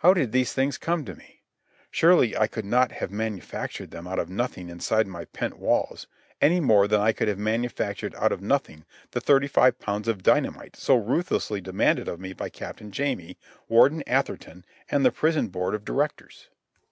How 0.00 0.12
did 0.12 0.32
these 0.32 0.52
things 0.52 0.76
come 0.76 1.06
to 1.06 1.14
me? 1.14 1.40
Surely 1.90 2.36
I 2.36 2.46
could 2.46 2.66
not 2.66 2.92
have 2.92 3.10
manufactured 3.10 3.92
them 3.92 4.06
out 4.06 4.18
of 4.18 4.28
nothing 4.28 4.68
inside 4.68 5.06
my 5.06 5.24
pent 5.24 5.58
walls 5.58 6.06
any 6.38 6.60
more 6.60 6.86
than 6.86 7.00
could 7.14 7.28
I 7.28 7.30
have 7.30 7.38
manufactured 7.38 8.14
out 8.16 8.30
of 8.30 8.42
nothing 8.42 8.84
the 9.12 9.22
thirty 9.22 9.48
five 9.48 9.78
pounds 9.78 10.06
of 10.06 10.22
dynamite 10.22 10.76
so 10.76 10.96
ruthlessly 10.96 11.62
demanded 11.62 12.08
of 12.08 12.20
me 12.20 12.34
by 12.34 12.50
Captain 12.50 12.92
Jamie, 12.92 13.38
Warden 13.68 14.02
Atherton, 14.06 14.66
and 14.90 15.02
the 15.02 15.10
Prison 15.10 15.48
Board 15.48 15.74
of 15.74 15.82
Directors. 15.82 16.50